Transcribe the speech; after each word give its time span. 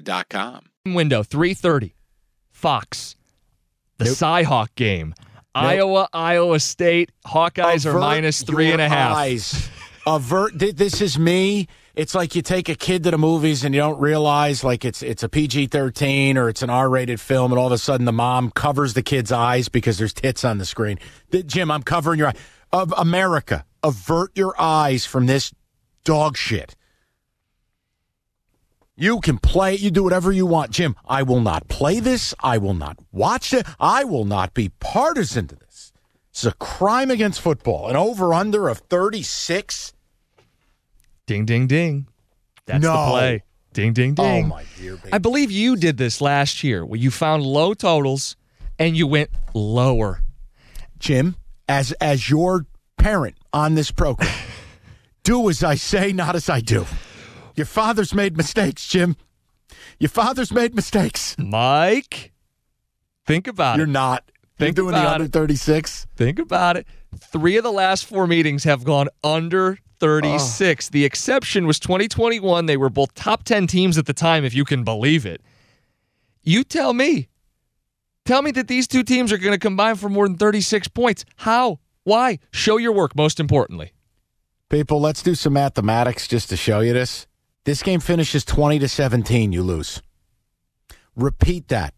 Serta.com. 0.00 0.64
Window 0.86 1.22
330. 1.22 1.94
Fox. 2.50 3.16
The 3.98 4.06
Nope. 4.06 4.14
Cyhawk 4.14 4.68
game. 4.74 5.14
Iowa, 5.54 6.08
Iowa 6.12 6.58
State. 6.60 7.10
Hawkeyes 7.26 7.84
are 7.86 7.90
Avert 7.90 8.00
minus 8.00 8.42
three 8.42 8.72
and 8.72 8.80
a 8.80 8.88
half. 8.88 9.14
Eyes. 9.16 9.68
Avert. 10.06 10.58
thi- 10.58 10.72
This 10.72 11.00
is 11.00 11.18
me. 11.18 11.68
It's 11.94 12.14
like 12.14 12.34
you 12.34 12.40
take 12.40 12.70
a 12.70 12.74
kid 12.74 13.04
to 13.04 13.10
the 13.10 13.18
movies 13.18 13.64
and 13.64 13.74
you 13.74 13.80
don't 13.82 14.00
realize 14.00 14.64
like 14.64 14.82
it's 14.86 15.02
it's 15.02 15.22
a 15.22 15.28
PG 15.28 15.66
thirteen 15.66 16.38
or 16.38 16.48
it's 16.48 16.62
an 16.62 16.70
R 16.70 16.88
rated 16.88 17.20
film, 17.20 17.52
and 17.52 17.58
all 17.58 17.66
of 17.66 17.72
a 17.72 17.76
sudden 17.78 18.06
the 18.06 18.12
mom 18.12 18.50
covers 18.50 18.94
the 18.94 19.02
kid's 19.02 19.30
eyes 19.30 19.68
because 19.68 19.98
there's 19.98 20.14
tits 20.14 20.42
on 20.42 20.56
the 20.56 20.64
screen. 20.64 20.98
Th- 21.32 21.46
Jim, 21.46 21.70
I'm 21.70 21.82
covering 21.82 22.18
your 22.18 22.28
eye. 22.28 22.34
Of 22.72 22.94
America, 22.96 23.66
avert 23.82 24.30
your 24.34 24.54
eyes 24.58 25.04
from 25.04 25.26
this 25.26 25.52
dog 26.04 26.38
shit. 26.38 26.74
You 29.02 29.18
can 29.18 29.38
play 29.38 29.74
it. 29.74 29.80
You 29.80 29.90
do 29.90 30.04
whatever 30.04 30.30
you 30.30 30.46
want. 30.46 30.70
Jim, 30.70 30.94
I 31.04 31.24
will 31.24 31.40
not 31.40 31.66
play 31.66 31.98
this. 31.98 32.36
I 32.38 32.58
will 32.58 32.72
not 32.72 32.98
watch 33.10 33.52
it. 33.52 33.66
I 33.80 34.04
will 34.04 34.24
not 34.24 34.54
be 34.54 34.68
partisan 34.78 35.48
to 35.48 35.56
this. 35.56 35.92
It's 36.30 36.44
a 36.44 36.52
crime 36.52 37.10
against 37.10 37.40
football. 37.40 37.88
An 37.88 37.96
over 37.96 38.32
under 38.32 38.68
of 38.68 38.78
36. 38.78 39.92
Ding, 41.26 41.44
ding, 41.44 41.66
ding. 41.66 42.06
That's 42.66 42.84
the 42.84 42.92
play. 42.92 43.42
Ding, 43.72 43.92
ding, 43.92 44.14
oh, 44.18 44.22
ding. 44.22 44.44
Oh, 44.44 44.46
my 44.46 44.64
dear 44.78 44.94
baby. 44.94 45.12
I 45.12 45.18
believe 45.18 45.50
you 45.50 45.74
did 45.74 45.96
this 45.96 46.20
last 46.20 46.62
year 46.62 46.86
where 46.86 47.00
you 47.00 47.10
found 47.10 47.42
low 47.42 47.74
totals 47.74 48.36
and 48.78 48.96
you 48.96 49.08
went 49.08 49.30
lower. 49.52 50.22
Jim, 51.00 51.34
as 51.68 51.90
as 52.00 52.30
your 52.30 52.66
parent 52.98 53.34
on 53.52 53.74
this 53.74 53.90
program, 53.90 54.30
do 55.24 55.50
as 55.50 55.64
I 55.64 55.74
say, 55.74 56.12
not 56.12 56.36
as 56.36 56.48
I 56.48 56.60
do. 56.60 56.86
Your 57.54 57.66
father's 57.66 58.14
made 58.14 58.36
mistakes, 58.36 58.86
Jim. 58.86 59.16
Your 59.98 60.08
father's 60.08 60.52
made 60.52 60.74
mistakes. 60.74 61.36
Mike, 61.38 62.32
think 63.26 63.46
about 63.46 63.76
it. 63.76 63.78
You're 63.78 63.88
it. 63.88 63.92
not. 63.92 64.24
You're 64.58 64.66
Think 64.66 64.76
doing 64.76 64.94
the 64.94 65.10
under 65.10 65.24
it. 65.24 65.32
36. 65.32 66.06
Think 66.14 66.38
about 66.38 66.76
it. 66.76 66.86
Three 67.18 67.56
of 67.56 67.64
the 67.64 67.72
last 67.72 68.04
four 68.04 68.26
meetings 68.26 68.64
have 68.64 68.84
gone 68.84 69.08
under 69.24 69.78
36. 69.98 70.88
The 70.90 71.04
exception 71.04 71.66
was 71.66 71.78
2021. 71.80 72.66
They 72.66 72.76
were 72.76 72.90
both 72.90 73.14
top 73.14 73.44
10 73.44 73.66
teams 73.66 73.98
at 73.98 74.06
the 74.06 74.12
time, 74.12 74.44
if 74.44 74.54
you 74.54 74.64
can 74.64 74.84
believe 74.84 75.26
it. 75.26 75.40
You 76.42 76.64
tell 76.64 76.92
me. 76.92 77.28
Tell 78.24 78.42
me 78.42 78.50
that 78.52 78.68
these 78.68 78.86
two 78.86 79.02
teams 79.02 79.32
are 79.32 79.38
going 79.38 79.52
to 79.52 79.58
combine 79.58 79.96
for 79.96 80.08
more 80.08 80.28
than 80.28 80.36
36 80.36 80.88
points. 80.88 81.24
How? 81.36 81.80
Why? 82.04 82.38
Show 82.52 82.76
your 82.76 82.92
work, 82.92 83.16
most 83.16 83.40
importantly. 83.40 83.92
People, 84.68 85.00
let's 85.00 85.22
do 85.22 85.34
some 85.34 85.52
mathematics 85.54 86.26
just 86.28 86.48
to 86.50 86.56
show 86.56 86.80
you 86.80 86.92
this. 86.92 87.26
This 87.64 87.82
game 87.82 88.00
finishes 88.00 88.44
20 88.44 88.80
to 88.80 88.88
17, 88.88 89.52
you 89.52 89.62
lose. 89.62 90.02
Repeat 91.14 91.68
that. 91.68 91.94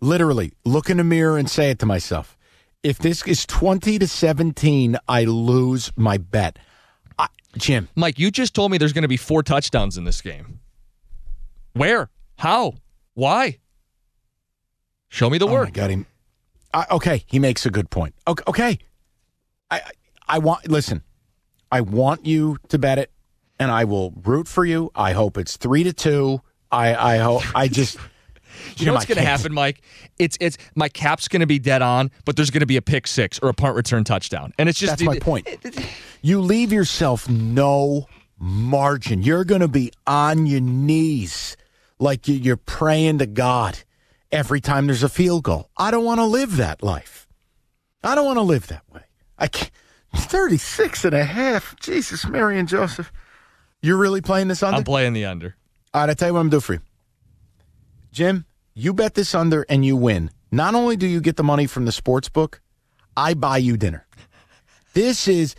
Literally, 0.00 0.52
look 0.64 0.88
in 0.88 0.96
the 0.96 1.04
mirror 1.04 1.36
and 1.36 1.50
say 1.50 1.70
it 1.70 1.78
to 1.80 1.86
myself. 1.86 2.36
If 2.82 2.98
this 2.98 3.26
is 3.26 3.44
20 3.44 3.98
to 3.98 4.06
17, 4.06 4.96
I 5.08 5.24
lose 5.24 5.92
my 5.96 6.16
bet. 6.16 6.58
I, 7.18 7.26
Jim, 7.58 7.88
Mike, 7.94 8.18
you 8.18 8.30
just 8.30 8.54
told 8.54 8.70
me 8.70 8.78
there's 8.78 8.92
going 8.92 9.02
to 9.02 9.08
be 9.08 9.16
four 9.16 9.42
touchdowns 9.42 9.98
in 9.98 10.04
this 10.04 10.20
game. 10.22 10.60
Where? 11.74 12.08
How? 12.38 12.74
Why? 13.14 13.58
Show 15.08 15.28
me 15.28 15.36
the 15.38 15.46
oh 15.46 15.52
work. 15.52 15.72
God, 15.74 15.90
he, 15.90 16.04
I, 16.72 16.86
okay, 16.90 17.24
he 17.26 17.38
makes 17.38 17.66
a 17.66 17.70
good 17.70 17.90
point. 17.90 18.14
Okay, 18.26 18.44
okay. 18.48 18.78
I, 19.70 19.78
I, 19.80 19.90
I 20.28 20.38
want, 20.38 20.68
listen, 20.68 21.02
I 21.70 21.82
want 21.82 22.24
you 22.24 22.56
to 22.68 22.78
bet 22.78 22.98
it, 22.98 23.10
and 23.58 23.70
I 23.70 23.84
will 23.84 24.12
root 24.24 24.48
for 24.48 24.64
you. 24.64 24.90
I 24.94 25.12
hope 25.12 25.38
it's 25.38 25.56
three 25.56 25.82
to 25.84 25.92
two. 25.92 26.40
I, 26.70 27.14
I 27.14 27.18
hope, 27.18 27.42
I 27.56 27.68
just, 27.80 27.96
You 28.76 28.86
know 28.86 28.92
what's 28.94 29.06
going 29.06 29.18
to 29.18 29.24
happen, 29.24 29.52
Mike? 29.52 29.82
It's 30.18 30.36
it's 30.40 30.56
my 30.74 30.88
cap's 30.88 31.28
going 31.28 31.40
to 31.40 31.46
be 31.46 31.58
dead 31.58 31.82
on, 31.82 32.10
but 32.24 32.36
there's 32.36 32.50
going 32.50 32.60
to 32.60 32.66
be 32.66 32.76
a 32.76 32.82
pick 32.82 33.06
six 33.06 33.38
or 33.40 33.48
a 33.48 33.54
punt 33.54 33.76
return 33.76 34.02
touchdown, 34.04 34.52
and 34.58 34.68
it's 34.68 34.78
just 34.78 34.90
That's 34.98 35.02
my 35.02 35.18
point. 35.18 35.48
You 36.22 36.40
leave 36.40 36.72
yourself 36.72 37.28
no 37.28 38.06
margin. 38.38 39.22
You're 39.22 39.44
going 39.44 39.60
to 39.60 39.68
be 39.68 39.92
on 40.06 40.46
your 40.46 40.60
knees 40.60 41.56
like 41.98 42.28
you- 42.28 42.34
you're 42.36 42.56
praying 42.56 43.18
to 43.18 43.26
God 43.26 43.78
every 44.32 44.60
time 44.60 44.86
there's 44.86 45.02
a 45.02 45.08
field 45.08 45.44
goal. 45.44 45.70
I 45.76 45.90
don't 45.90 46.04
want 46.04 46.18
to 46.18 46.24
live 46.24 46.56
that 46.56 46.82
life. 46.82 47.26
I 48.02 48.14
don't 48.14 48.26
want 48.26 48.36
to 48.38 48.42
live 48.42 48.66
that 48.68 48.82
way. 48.92 49.02
I 49.38 49.48
can't. 49.48 49.70
36 50.14 51.04
and 51.04 51.14
a 51.14 51.24
half. 51.24 51.76
Jesus, 51.80 52.26
Mary 52.26 52.58
and 52.58 52.68
Joseph. 52.68 53.12
You're 53.86 53.96
really 53.96 54.20
playing 54.20 54.48
this 54.48 54.62
under? 54.62 54.78
I'm 54.78 54.84
playing 54.84 55.12
the 55.12 55.24
under. 55.26 55.54
All 55.94 56.00
right, 56.02 56.10
I 56.10 56.14
tell 56.14 56.28
you 56.28 56.34
what 56.34 56.40
I'm 56.40 56.50
doing 56.50 56.60
for 56.60 56.74
you. 56.74 56.80
Jim, 58.12 58.44
you 58.74 58.92
bet 58.92 59.14
this 59.14 59.34
under 59.34 59.64
and 59.68 59.84
you 59.84 59.96
win. 59.96 60.30
Not 60.50 60.74
only 60.74 60.96
do 60.96 61.06
you 61.06 61.20
get 61.20 61.36
the 61.36 61.44
money 61.44 61.66
from 61.66 61.84
the 61.84 61.92
sports 61.92 62.28
book, 62.28 62.60
I 63.16 63.34
buy 63.34 63.58
you 63.58 63.76
dinner. 63.76 64.06
This 64.94 65.28
is 65.28 65.54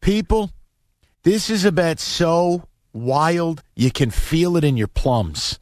people, 0.00 0.50
this 1.22 1.50
is 1.50 1.64
a 1.64 1.72
bet 1.72 2.00
so 2.00 2.64
wild 2.92 3.62
you 3.76 3.90
can 3.90 4.10
feel 4.10 4.56
it 4.56 4.64
in 4.64 4.76
your 4.76 4.88
plums. 4.88 5.58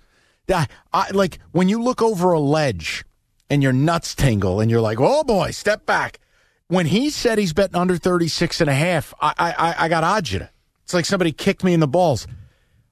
I, 0.52 0.66
I, 0.92 1.10
like 1.10 1.38
when 1.52 1.68
you 1.68 1.82
look 1.82 2.02
over 2.02 2.32
a 2.32 2.40
ledge 2.40 3.04
and 3.48 3.62
your 3.62 3.72
nuts 3.72 4.14
tingle 4.14 4.60
and 4.60 4.70
you're 4.70 4.80
like, 4.80 4.98
oh 5.00 5.22
boy, 5.24 5.50
step 5.52 5.86
back. 5.86 6.18
When 6.68 6.86
he 6.86 7.10
said 7.10 7.38
he's 7.38 7.52
betting 7.52 7.76
under 7.76 7.96
36 7.96 8.60
and 8.60 8.70
a 8.70 8.74
half, 8.74 9.12
I, 9.20 9.34
I, 9.38 9.52
I- 9.52 9.84
I 9.84 9.88
got 9.88 10.02
agita. 10.04 10.50
It's 10.90 10.94
like 10.96 11.06
somebody 11.06 11.30
kicked 11.30 11.62
me 11.62 11.72
in 11.72 11.78
the 11.78 11.86
balls. 11.86 12.26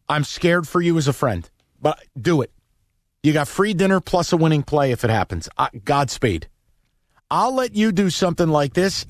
I'm 0.08 0.22
scared 0.22 0.68
for 0.68 0.80
you 0.80 0.96
as 0.98 1.08
a 1.08 1.12
friend, 1.12 1.50
but 1.82 1.98
do 2.16 2.42
it. 2.42 2.52
You 3.24 3.32
got 3.32 3.48
free 3.48 3.74
dinner 3.74 3.98
plus 3.98 4.32
a 4.32 4.36
winning 4.36 4.62
play 4.62 4.92
if 4.92 5.02
it 5.02 5.10
happens. 5.10 5.48
Uh, 5.58 5.70
Godspeed. 5.84 6.46
I'll 7.28 7.52
let 7.52 7.74
you 7.74 7.90
do 7.90 8.08
something 8.08 8.48
like 8.48 8.72
this. 8.72 9.04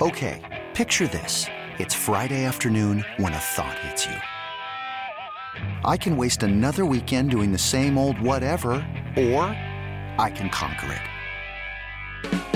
Okay, 0.00 0.40
picture 0.72 1.08
this. 1.08 1.46
It's 1.80 1.94
Friday 1.96 2.44
afternoon 2.44 3.04
when 3.16 3.32
a 3.32 3.38
thought 3.38 3.76
hits 3.80 4.06
you. 4.06 4.14
I 5.84 5.96
can 5.96 6.16
waste 6.16 6.44
another 6.44 6.86
weekend 6.86 7.32
doing 7.32 7.50
the 7.50 7.58
same 7.58 7.98
old 7.98 8.20
whatever, 8.20 8.86
or 9.16 9.42
I 10.16 10.30
can 10.32 10.48
conquer 10.48 10.92
it. 10.92 12.55